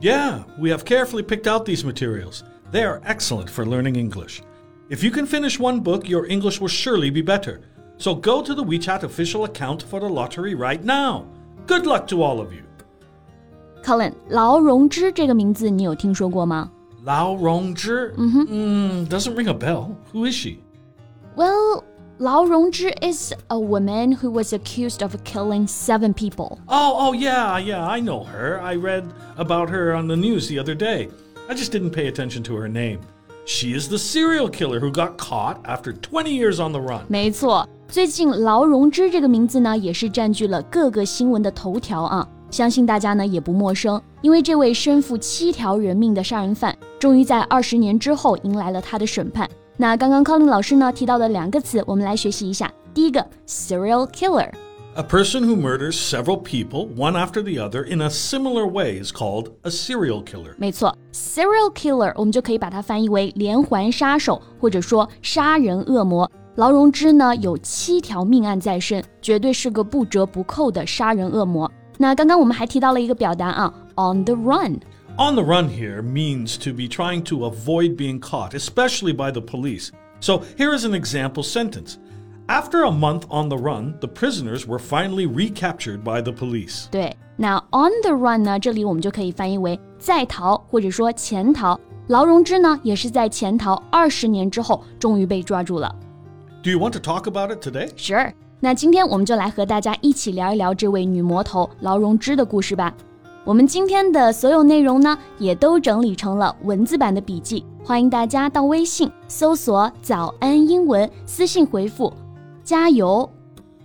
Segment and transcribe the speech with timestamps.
[0.00, 2.44] Yeah, we have carefully picked out these materials.
[2.70, 4.42] They are excellent for learning English.
[4.88, 7.60] If you can finish one book, your English will surely be better.
[7.98, 11.26] So go to the WeChat official account for the lottery right now.
[11.66, 12.62] Good luck to all of you.
[13.82, 16.70] Colin，劳荣枝这个名字你有听说过吗？
[17.04, 18.14] Lao Rongzhi?
[18.16, 19.96] Mm, doesn't ring a bell.
[20.12, 20.58] Who is she?
[21.36, 21.84] Well,
[22.20, 26.58] Lao Rongzhi is a woman who was accused of killing seven people.
[26.66, 28.58] Oh, oh yeah, yeah, I know her.
[28.62, 29.04] I read
[29.36, 31.10] about her on the news the other day.
[31.48, 33.00] I just didn't pay attention to her name.
[33.44, 37.02] She is the serial killer who got caught after 20 years on the run.
[37.08, 42.26] 没错，最近劳荣枝这个名字呢，也是占据了各个新闻的头条啊。
[42.50, 49.48] 相信大家呢也不陌生，因为这位身负七条人命的杀人犯，终于在二十年之后迎来了他的审判。
[49.80, 52.72] 那刚刚 Colin 老师呢提到的两个词，我们来学习一下。
[52.94, 54.50] 第一个 serial killer，
[54.94, 59.12] A person who murders several people, one after the other, in a similar way is
[59.12, 60.54] called a serial killer.
[60.56, 66.30] 没错，serial killer 我们就可以把它翻译为连环杀手，或者说杀人恶魔。
[66.54, 71.70] 劳荣枝呢有七条命案在身，绝对是个不折不扣的杀人恶魔。
[71.98, 74.80] 那刚刚我们还提到了一个表达啊，on the run。
[75.18, 79.40] On the run here means to be trying to avoid being caught, especially by the
[79.40, 79.90] police.
[80.20, 81.96] So here is an example sentence.
[82.48, 86.86] After a month on the run, the prisoners were finally recaptured by the police.
[86.90, 91.78] 对，那 on the run 呢，这里我们就可以翻译为在逃或者说潜逃。
[92.08, 95.92] 劳荣枝呢也是在潜逃二十年之后，终于被抓住了。
[96.62, 97.88] Do you want to talk about it today?
[97.96, 102.94] Sure，那今天我们就来和大家一起聊一聊这位女魔头劳荣枝的故事吧。
[103.44, 112.12] 我们今天的所有内容呢，也都整理成了文字版的笔记，欢迎大家到微信搜索“早安英文”，私信回复“
[112.64, 113.30] 加油”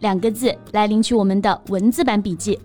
[0.00, 2.58] 两个字来领取我们的文字版笔记。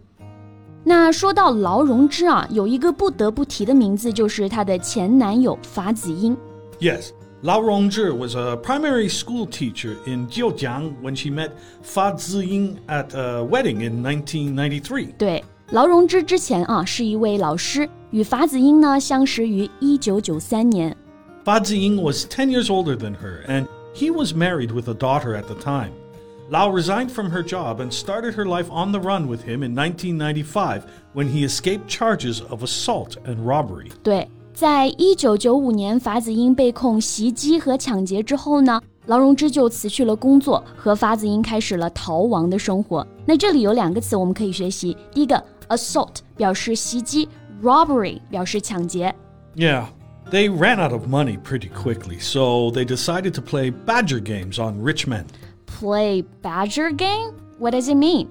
[0.83, 6.37] 那说到劳荣枝啊，有一个不得不提的名字，就是她的前男友法子英。
[6.79, 7.09] Yes.
[7.43, 11.51] Lao Rongzhi was a primary school teacher in Jiujiang when she met
[11.83, 15.13] Fa Ziying at a wedding in 1993.
[15.15, 20.95] 对， 劳荣枝之前啊是一位老师，与法子英呢相识于一九九三年。
[21.43, 25.35] Fa Ziying was 10 years older than her, and he was married with a daughter
[25.35, 25.91] at the time.
[26.49, 29.73] Lao resigned from her job and started her life on the run with him in
[29.73, 30.83] 1995
[31.13, 33.91] when he escaped charges of assault and robbery.
[34.03, 43.05] 对，在一九九五年法子英被控袭击和抢劫之后呢，劳荣枝就辞去了工作，和法子英开始了逃亡的生活。
[43.25, 47.27] 那这里有两个词我们可以学习，第一个 assault 表示袭击，
[47.61, 49.13] robbery 表示抢劫。
[49.55, 49.87] Yeah,
[50.29, 54.81] they ran out of money pretty quickly, so they decided to play badger games on
[54.81, 55.25] rich men.
[55.65, 57.33] Play badger game?
[57.59, 58.27] What does it mean?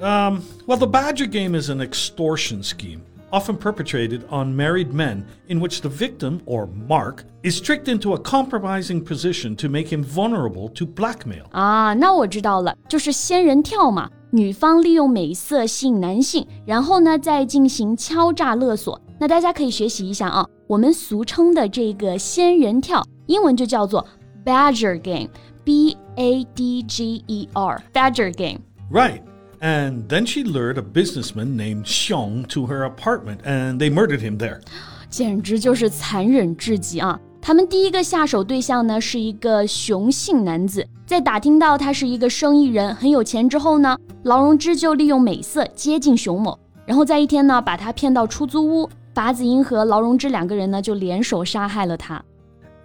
[0.00, 3.02] Um, well, the Badger game is an extortion scheme,
[3.32, 8.18] often perpetrated on married men, in which the victim, or mark, is tricked into a
[8.18, 11.46] compromising position to make him vulnerable to blackmail.
[11.52, 14.10] 啊，那我知道了，就是仙人跳嘛。
[14.30, 19.00] 女方利用美色吸引男性，然后呢再进行敲诈勒索。
[19.18, 24.04] 那大家可以学习一下啊，我们俗称的这个仙人跳，英文就叫做
[24.44, 28.60] Badger Game，B A D G E R，Badger Game。
[28.90, 29.22] Right.
[29.60, 34.36] And then she lured a businessman named Xiong to her apartment, and they murdered him
[34.36, 34.60] there.
[35.08, 37.18] 简直就是残忍至极啊！
[37.49, 46.55] 他们第一个下手对象呢是一个雄性男子，在打听到他是一个生意人，很有钱之后呢，劳荣枝就利用美色接近熊某，
[46.85, 52.23] 然后在一天呢把他骗到出租屋，法子英和劳荣枝两个人呢就联手杀害了他。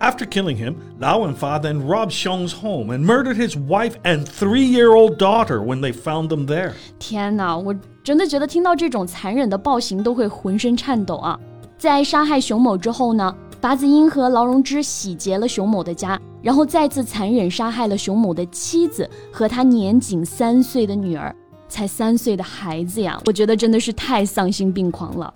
[0.00, 4.24] After killing him, Lao and Fa then robbed Xiong's home and murdered his wife and
[4.24, 6.72] three year old daughter when they found them there.
[6.98, 11.38] 天哪，我真的觉得听到这种残忍的暴行都会浑身颤抖啊！
[11.76, 21.34] 在杀害熊某之后呢，法子英和劳荣枝洗劫了熊某的家，然后再次残忍杀害了熊某的妻子和他年仅三岁的女儿，
[21.66, 23.18] 才三岁的孩子呀！
[23.24, 25.32] 我觉得真的是太丧心病狂了。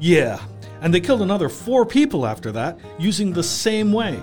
[0.00, 0.38] Yeah,
[0.82, 4.16] and they killed another four people after that using the same way.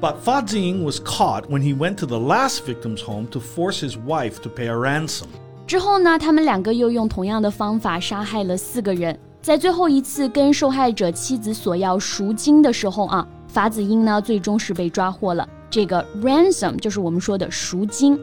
[0.00, 3.78] But Fa Jing was caught when he went to the last victim's home to force
[3.78, 5.28] his wife to pay a ransom.
[5.68, 9.16] 之后呢，他们两个又用同样的方法杀害了四个人。
[9.47, 15.47] 在最后一次跟受害者妻子索要赎金的时候啊，法子英呢最终是被抓获了。
[15.69, 18.17] 这个 ransom 就是我们说的赎金。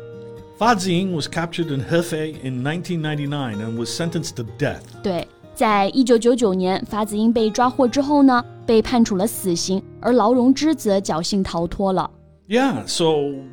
[0.59, 4.83] Fa Ziying was captured in Hefei in 1999 and was sentenced to death.
[5.03, 12.11] 对，在一九九九年，法子英被抓获之后呢，被判处了死刑，而劳荣枝则侥幸逃脱了。
[12.47, 13.07] Yeah, so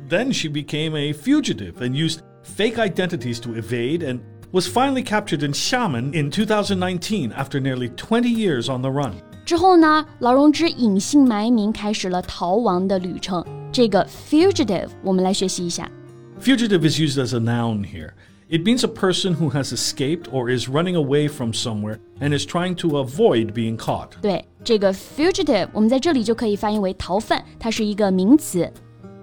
[0.08, 4.20] then she became a fugitive and used fake identities to evade and
[4.52, 9.12] was finally captured in Xiamen in 2019 after nearly 20 years on the run.
[9.44, 13.44] 之后呢，劳荣枝隐姓埋名，开始了逃亡的旅程。
[13.72, 15.90] 这个 fugitive，我们来学习一下。
[16.40, 18.12] Fugitive is used as a noun here.
[18.50, 22.46] It means a person who has escaped or is running away from somewhere and is
[22.46, 24.12] trying to avoid being caught.
[24.22, 28.72] 对，这个 fugitive，我们在这里就可以翻译为逃犯，它是一个名词。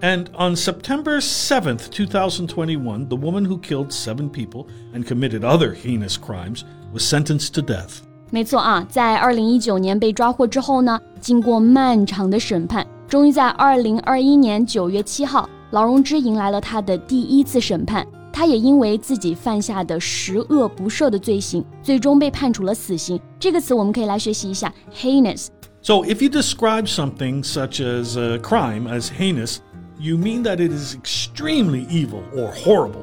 [0.02, 6.16] and on September 7th, 2021, the woman who killed seven people and committed other heinous
[6.16, 8.02] crimes was sentenced to death.
[8.30, 18.06] 没错啊，在二零一九年被抓获之后呢，经过漫长的审判，终于在二零二一年九月七号，劳荣枝迎来了他的第一次审判。
[18.32, 23.18] 他也因为自己犯下的十恶不赦的罪行，最终被判处了死刑。
[23.40, 29.58] 这个词我们可以来学习一下，heinous。So if you describe something such as a crime as heinous,
[30.00, 33.02] you mean that it is extremely evil or horrible.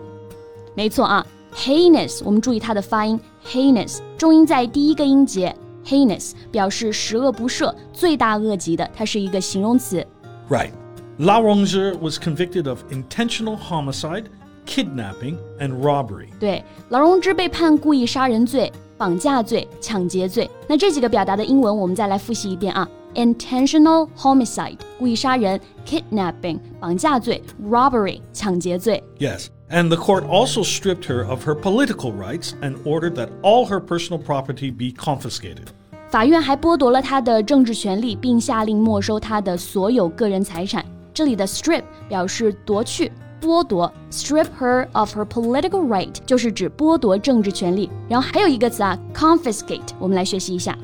[0.76, 5.56] 没错啊，heinous，我们注意它的发音，heinous，重音在第一个音节，
[5.86, 10.06] heinous 表示十恶不赦、罪大恶极的，它是一个形容词。
[10.50, 10.72] Right.
[11.18, 14.26] La Ronge was convicted of intentional homicide,
[14.66, 16.30] kidnapping, and robbery.
[16.40, 20.50] 对，劳荣枝被判故意杀人罪、绑架罪、抢劫罪。
[20.68, 22.90] 那这几个表达的英文我们再来复习一遍啊。
[23.16, 29.04] intentional homicide 故意杀人，kidnapping 绑架罪，robbery 抢劫罪。
[29.20, 29.48] Yes.
[29.70, 33.80] And the court also stripped her of her political rights and ordered that all her
[33.80, 35.68] personal property be confiscated.
[36.10, 40.86] 法院还剥夺了她的政治权利，并下令没收她的所有个人财产。
[41.12, 43.12] 这里的 strip 表示夺去、
[43.42, 47.90] 剥夺，strip her of her political right 就是指剥夺政治权利。
[48.08, 50.78] 然后还有一个词啊，confiscate，我们来学习一下。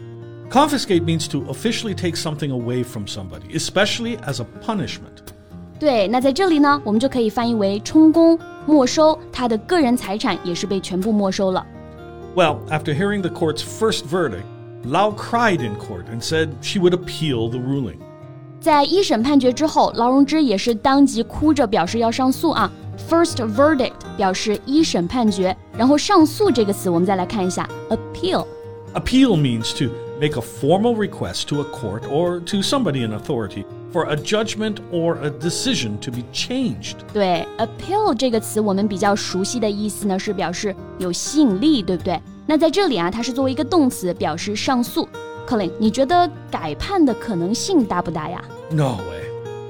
[0.54, 5.24] Confiscate means to officially take something away from somebody, especially as a punishment.
[5.80, 11.66] 对，那在这里呢，我们就可以翻译为充公、没收，他的个人财产也是被全部没收了。
[12.36, 14.44] Well, after hearing the court's first verdict,
[14.84, 17.96] Lao cried in court and said she would appeal the ruling.
[18.60, 22.70] 在一审判决之后，劳荣枝也是当即哭着表示要上诉啊。
[23.10, 28.46] First verdict 表示一审判决，然后上诉这个词我们再来看一下，appeal
[28.93, 33.63] Appeal means to make a formal request to a court or to somebody in authority
[33.91, 36.95] for a judgment or a decision to be changed.
[37.13, 42.19] 对，appeal 这个词我们比较熟悉的意思呢是表示有吸引力，对不对？
[42.47, 45.07] 那在这里啊，它是作为一个动词表示上诉。
[45.47, 48.43] Colin，你觉得改判的可能性大不大呀？
[48.71, 49.23] No way.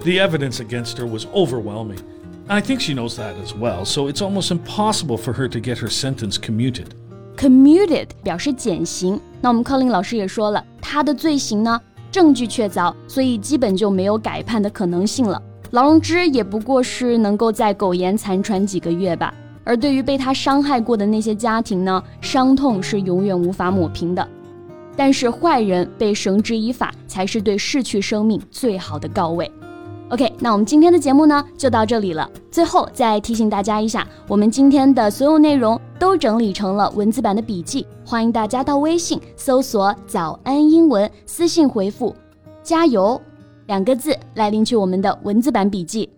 [0.03, 1.99] The evidence against her was overwhelming.
[2.47, 5.77] I think she knows that as well, so it's almost impossible for her to get
[5.79, 6.87] her sentence commuted.
[7.36, 9.20] Commuted 表示减刑。
[9.40, 15.40] 那我们 Colin 老师也说了，他的罪行呢证据确凿，所以基本就没有改判的可能性了。
[15.72, 19.34] 劳荣枝也不过是能够在苟延残喘几个月吧。
[19.64, 24.28] 而对于被他伤害过的那些家庭呢，伤痛是永远无法抹平的。
[24.96, 29.50] 但是坏人被绳之以法，才是对逝去生命最好的告慰。
[30.10, 32.30] OK，那我们今天的节目呢就到这里了。
[32.50, 42.14] 最后再提醒大家一下，我们今天的所有内容都整理成了文字版的笔记，欢迎大家到微信搜索“早安英文”，私信回复
[42.62, 43.20] “加油”
[43.66, 46.10] 两个字来领取我们的文字版笔记。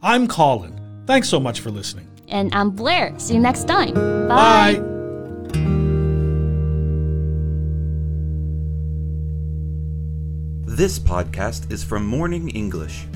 [0.00, 0.72] I'm Colin.
[1.06, 2.06] Thanks so much for listening.
[2.28, 3.12] And I'm Blair.
[3.18, 3.94] See you next time.
[4.28, 4.80] Bye.
[4.80, 4.90] Bye.
[10.76, 13.06] This podcast is from Morning English.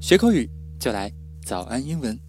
[0.00, 0.48] 学口语
[0.78, 1.12] 就来
[1.44, 2.26] 早安英文。